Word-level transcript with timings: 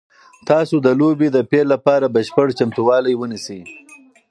تاسو 0.49 0.75
د 0.85 0.87
لوبې 0.99 1.27
د 1.33 1.37
پیل 1.51 1.65
لپاره 1.73 2.11
بشپړ 2.15 2.47
چمتووالی 2.59 3.13
ونیسئ. 3.17 3.61